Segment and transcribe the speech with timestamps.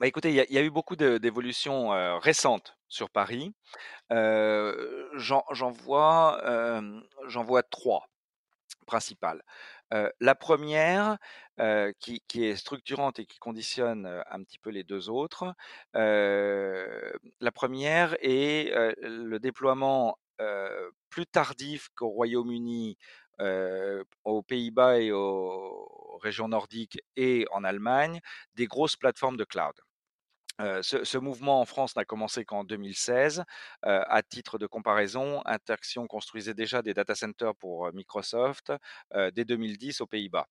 [0.00, 1.90] Bah, écoutez, il y a eu beaucoup d'évolutions,
[2.20, 3.52] récentes sur Paris.
[4.10, 6.40] J'en vois,
[7.44, 8.06] vois 3
[8.86, 9.42] principales.
[10.20, 11.18] La 1re,
[11.60, 15.54] heu, qui est structurante et qui conditionne, un petit peu les 2 autres,
[15.94, 18.72] la 1re est,
[19.02, 20.18] le déploiement,
[21.10, 22.98] plus tardif qu'au Royaume-Uni,
[24.24, 28.20] aux Pays-Bas et aux régions nordiques et en Allemagne,
[28.56, 29.74] des grosses plateformes de cloud.
[30.58, 33.40] Heu, ce mouvement en France n'a commencé qu'en 2016.
[33.86, 38.72] Heu, à titre de comparaison, Interxion construisait déjà des data centers pour, heu, Microsoft,
[39.14, 40.46] heu, dès 2010 aux Pays-Bas.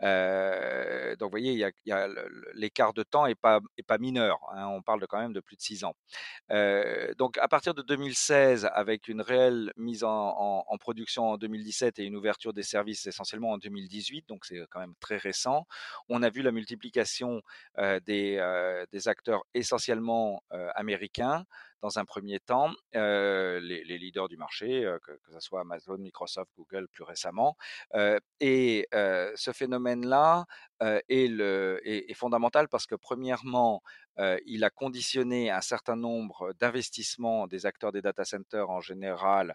[0.00, 2.08] Donc vous voyez, il y a
[2.54, 5.56] l'écart de temps est pas pas mineur, hein, on parle de quand même de plus
[5.56, 5.94] de 6 ans.
[7.18, 12.04] Donc à partir de 2016, avec une réelle mise en en production en 2017 et
[12.04, 15.66] une ouverture des services essentiellement en 2018, donc c'est quand même très récent,
[16.08, 17.42] on a vu la multiplication,
[18.06, 18.38] des,
[19.06, 20.42] acteurs essentiellement,
[20.74, 21.44] américains
[21.82, 26.88] dans un 1er temps, les leaders du marché, que que ça soit Amazon, Microsoft, Google
[26.88, 27.56] plus récemment.
[28.40, 30.46] Et ce phénomène-là,
[30.80, 33.82] est fondamental parce que premièrement,
[34.46, 39.54] il a conditionné un certain nombre d'investissements des acteurs des data centers en général,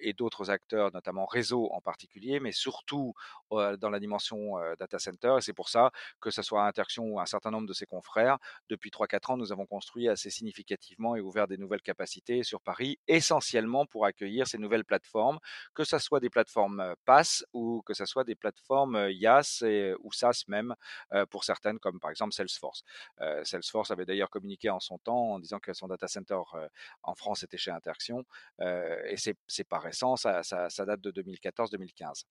[0.00, 3.14] et d'autres acteurs, notamment réseau en particulier, mais surtout,
[3.50, 5.36] dans la dimension, data center.
[5.38, 8.38] Et c'est pour ça que ça soit Interxion ou un certain nombre de ses confrères,
[8.68, 12.98] depuis 3-4 ans, nous avons construit assez significativement et ouvert des nouvelles capacités sur Paris,
[13.08, 15.38] essentiellement pour accueillir ces nouvelles plateformes,
[15.74, 19.64] que ça soit des plateformes, PaaS ou que ça soit des plateformes, IaaS
[20.00, 20.74] ou SaaS même,
[21.30, 22.84] pour certaines comme par exemple Salesforce.
[23.44, 26.38] Salesforce avait d'ailleurs communiqué en son temps en disant que son data center,
[27.02, 28.24] en France était chez Interxion,
[28.60, 30.42] heu et c'est pas récent, ça
[30.86, 32.24] date de 2014-2015.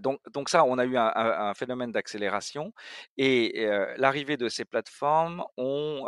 [0.00, 2.72] Donc donc ça, on a eu un phénomène d'accélération
[3.16, 6.06] et l'arrivée de ces plateformes ont,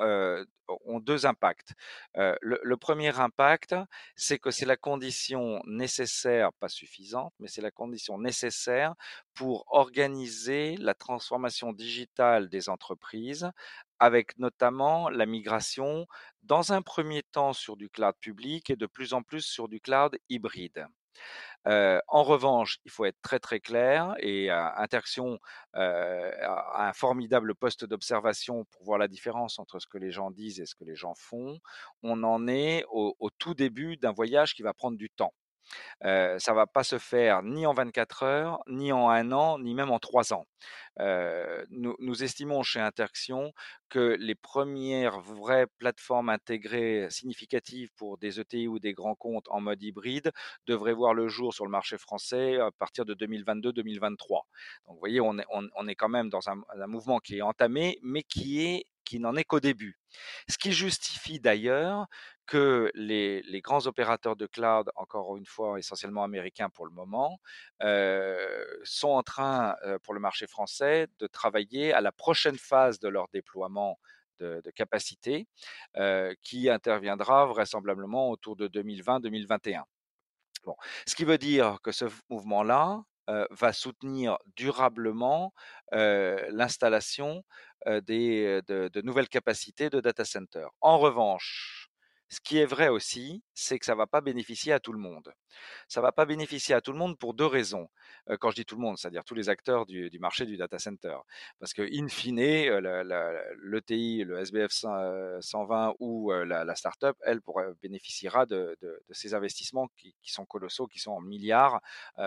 [1.00, 1.72] 2 impacts.
[2.14, 3.74] Le 1er impact,
[4.16, 8.94] c'est que c'est la condition nécessaire, pas suffisante, mais c'est la condition nécessaire
[9.34, 13.50] pour organiser la transformation digitale des entreprises,
[13.98, 16.06] avec notamment la migration,
[16.42, 19.80] dans un 1er temps sur du cloud public et de plus en plus sur du
[19.80, 20.86] cloud hybride.
[21.66, 24.52] En revanche, il faut être très, très clair et heu,
[26.44, 30.60] a un formidable poste d'observation pour voir la différence entre ce que les gens disent
[30.60, 31.58] et ce que les gens font.
[32.02, 35.34] On en est au tout début d'un voyage qui va prendre du temps.
[36.02, 39.90] Ça va pas se faire ni en 24 heures, ni en 1 an, ni même
[39.90, 40.46] en 3 ans.
[41.70, 43.52] Nous estimons chez Interxion
[43.88, 49.60] que les 1res vraies plateformes intégrées significatives pour des ETI ou des grands comptes en
[49.60, 50.32] mode hybride
[50.66, 54.42] devraient voir le jour sur le marché français à partir de 2022-2023.
[54.86, 57.38] Donc vous voyez, on est on on est quand même dans un un mouvement qui
[57.38, 59.98] est entamé, mais qui est qui n'en est qu'au début.
[60.48, 62.06] Ce qui justifie d'ailleurs
[62.46, 67.40] que les grands opérateurs de cloud, encore une fois essentiellement américains pour le moment,
[67.82, 72.98] heu, sont en train, heu, pour le marché français, de travailler à la prochaine phase
[73.00, 73.98] de leur déploiement
[74.40, 75.46] de de capacité,
[75.96, 79.84] heu, qui interviendra vraisemblablement autour de 2020-2021.
[80.64, 85.52] Bon, ce qui veut dire que ce mouvement-là, heu, va soutenir durablement,
[85.92, 87.44] l'installation,
[87.86, 90.66] de de nouvelles capacités de data center.
[90.80, 91.83] En revanche,
[92.28, 95.32] ce qui est vrai aussi, c'est que ça va pas bénéficier à tout le monde.
[95.88, 97.88] Ça va pas bénéficier à tout le monde pour 2 raisons.
[98.40, 101.16] Quand je dis tout le monde, c'est-à-dire tous les acteurs du marché du data center.
[101.60, 101.74] Parce
[102.08, 103.32] fine, heu, le la
[103.64, 108.76] l'ETI, le SBF cent heu, 120 ou la la start-up, elle pourra bénéficiera de
[109.10, 111.80] ces investissements qui sont colossaux, qui sont en milliards,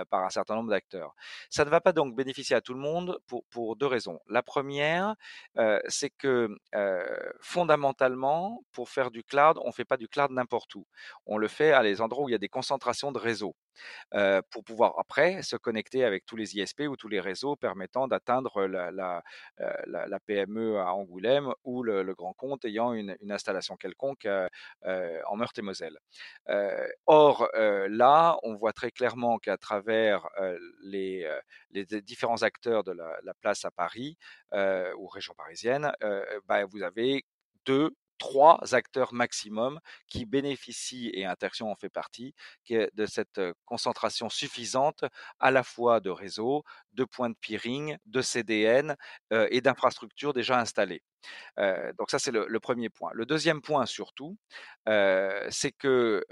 [0.10, 1.14] par un certain nombre d'acteurs.
[1.50, 3.20] Ça ne va pas donc bénéficier à tout le monde
[3.52, 4.20] pour 2 raisons.
[4.30, 5.16] La 1re,
[5.60, 6.50] heu, c'est que,
[7.42, 10.86] fondamentalement, pour faire du cloud, on fait pas du cloud n'importe où.
[11.28, 13.56] On le fait à les endroits où il y a des concentrations de réseaux,
[14.52, 18.66] pour pouvoir après se connecter avec tous les ISP ou tous les réseaux permettant d'atteindre
[18.68, 24.28] la PME à Angoulême ou le grand compte ayant une installation quelconque,
[24.86, 25.98] en Meurthe-et-Moselle.
[27.06, 30.28] Or, là, on voit très clairement qu'à travers,
[30.84, 31.28] les,
[32.02, 34.18] différents acteurs de la la place à Paris,
[34.54, 35.92] ou région parisienne,
[36.46, 37.26] bah, vous avez
[38.20, 42.34] 2-3 acteurs maximum qui bénéficient et Interxion en fait partie,
[42.70, 45.04] de cette concentration suffisante
[45.40, 48.96] à la fois de réseaux, de points de peering, de CDN,
[49.32, 51.02] et d'infrastructures déjà installées.
[51.98, 53.12] Donc ça, c'est le 1er point.
[53.14, 54.38] Le 2e point surtout,
[54.86, 56.24] c'est que,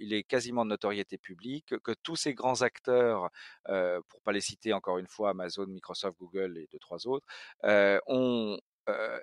[0.00, 3.30] il est quasiment de notoriété publique que tous ces grands acteurs,
[3.66, 7.26] pour pas les citer encore une fois, Amazon, Microsoft, Google et 2-3 autres,
[7.64, 8.58] heu, ont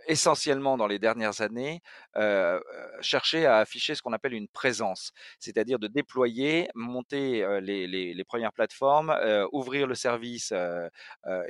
[0.07, 1.81] essentiellement dans les dernières années,
[2.17, 2.61] heu,
[3.01, 5.11] cherché à afficher ce qu'on appelle une présence.
[5.39, 9.15] C'est-à-dire de déployer, monter, les les les 1res plateformes,
[9.51, 10.53] ouvrir le service,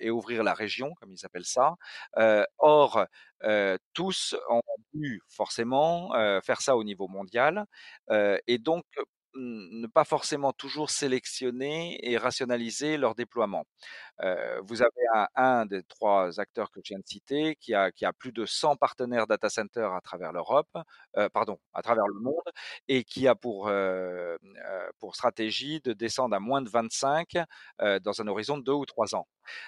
[0.02, 1.76] et ouvrir la région, comme ils appellent ça.
[2.60, 3.06] Or,
[3.94, 4.62] tous ont
[4.94, 6.12] dû forcément,
[6.44, 7.66] faire ça au niveau mondial,
[8.48, 8.84] et donc
[9.36, 13.66] ne pas forcément toujours sélectionner et rationaliser leur déploiement.
[14.24, 17.92] Heu, vous avez un un des 3 acteurs que je viens de citer qui a
[17.92, 20.70] qui a plus de 100 partenaires data centers à travers l'Europe,
[21.18, 22.44] heu, pardon, à travers le monde
[22.90, 24.38] et qui a pour, heu,
[25.00, 27.38] pour stratégie de descendre à moins de 25,
[27.82, 29.28] heu, dans un horizon de 2 ou 3 ans.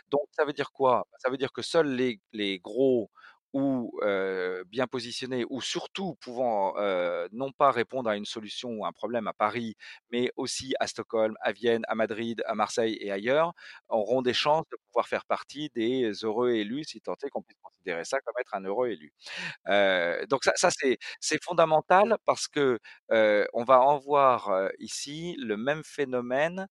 [0.10, 1.08] Donc ça veut dire quoi?
[1.20, 3.12] Ça veut dire que seuls les les gros
[3.54, 8.86] ou, heu, bien positionnés ou surtout pouvant, heu, non pas répondre à une solution ou
[8.86, 9.76] un problème à Paris,
[10.12, 13.54] mais aussi à Stockholm, à Vienne, à Madrid, à Marseille et ailleurs,
[13.90, 17.60] auront des chances de pouvoir faire partie des heureux élus, si tant est qu'on puisse
[17.62, 19.14] considérer ça comme être un heureux élu.
[19.70, 22.80] Heu, donc ça ça c'est fondamental parce que,
[23.54, 26.68] on va en voir, ici le même phénomène,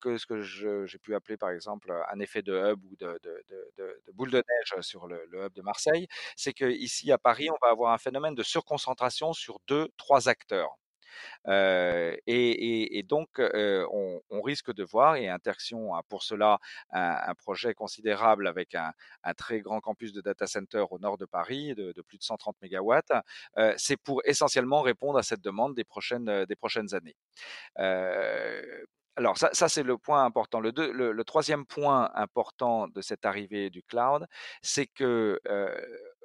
[0.00, 3.18] que ce que j'ai pu appeler par exemple, un effet de hub ou de
[4.14, 6.06] boule de neige sur le hub de Marseille.
[6.36, 10.76] C'est qu'ici à Paris, on va avoir un phénomène de surconcentration sur 2-3 acteurs.
[11.48, 16.58] Heu et donc, on risque de voir et Interxion a pour cela
[16.90, 18.92] un projet considérable avec un
[19.36, 23.12] très grand campus de data center au nord de Paris de plus de 130 mégawatts.
[23.58, 27.16] Heu, c'est pour essentiellement répondre à cette demande des prochaines, des prochaines années.
[29.20, 30.60] Alors ça c'est le point important.
[30.60, 34.26] Le deux le 3e point important de cette arrivée du cloud,
[34.62, 35.68] c'est que, heu,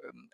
[0.04, 0.28] hem,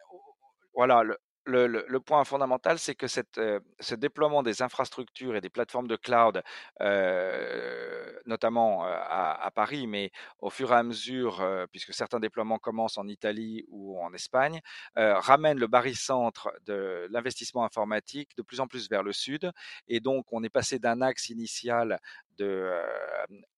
[0.74, 1.02] voilà,
[1.46, 5.96] le point fondamental, c'est que cette, heu, ce déploiement des infrastructures et des plateformes de
[5.96, 6.42] cloud,
[6.80, 13.08] heu, notamment, à Paris, mais au fur et à mesure, puisque certains déploiements commencent en
[13.08, 14.60] Italie ou en Espagne,
[14.96, 19.50] ramène le barycentre de l'investissement informatique de plus en plus vers le sud
[19.88, 21.98] et donc on est passé d'un axe initial
[22.42, 22.82] de, heu,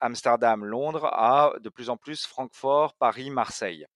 [0.00, 3.86] Amsterdam-Londres à de plus en plus Francfort-Paris-Marseille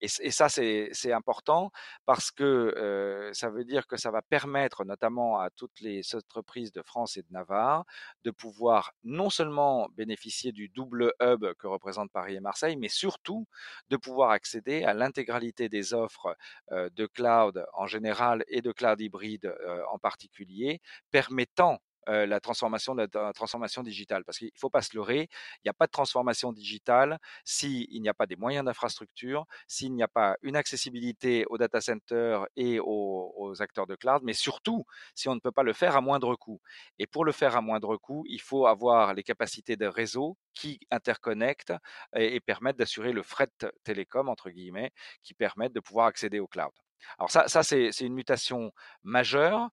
[0.00, 1.70] et ç et ça c'est important
[2.06, 6.72] parce que, heu, ça veut dire que ça va permettre notamment à toutes les entreprises
[6.72, 7.84] de France et de Navarre
[8.24, 13.46] de pouvoir non seulement bénéficier du double hub que représentent Paris et Marseille, mais surtout
[13.90, 16.36] de pouvoir accéder à l'intégralité des offres,
[16.72, 19.54] heu, de cloud en général et de cloud hybride,
[19.90, 20.80] en particulier,
[21.10, 21.78] permettant,
[22.08, 24.24] heu, la transformation de la transformation digitale.
[24.24, 25.28] Parce qu'il faut pas se leurrer,
[25.64, 29.94] il y a pas de transformation digitale s'il n'y a pas des moyens d'infrastructure, s'il
[29.94, 34.32] n'y a pas une accessibilité aux data centers et aux aux acteurs de cloud, mais
[34.34, 34.84] surtout
[35.14, 36.60] si on ne peut pas le faire à moindre coût
[36.98, 40.78] et pour le faire à moindre coût, il faut avoir les capacités de réseau qui
[40.90, 41.72] interconnectent
[42.16, 43.50] et et permettent d'assurer le «fret
[43.84, 44.90] télécom» entre guillemets,
[45.22, 46.72] qui permettent de pouvoir accéder au cloud.
[47.18, 48.72] Alors ça ça c'est une mutation
[49.02, 49.70] majeure,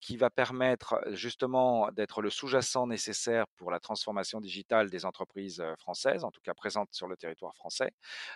[0.00, 6.24] qui va permettre justement d'être le sous-jacent nécessaire pour la transformation digitale des entreprises, françaises,
[6.24, 7.92] en tout cas présentes sur le territoire français.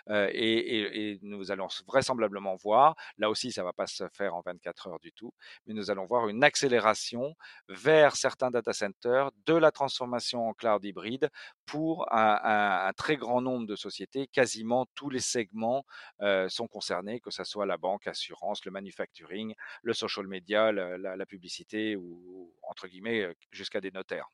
[0.09, 4.99] Et nous allons vraisemblablement voir, là aussi ça va pas se faire en 24 heures
[4.99, 5.33] du tout,
[5.65, 7.35] mais nous allons voir une accélération
[7.69, 11.29] vers certains data centers de la transformation en cloud hybride
[11.65, 14.27] pour un très grand nombre de sociétés.
[14.27, 15.85] Quasiment tous les segments,
[16.47, 21.95] sont concernés, que ça soit la banque, assurance, le manufacturing, le social media, la publicité
[21.95, 24.27] ou entre guillemets, heu, jusqu'à des notaires.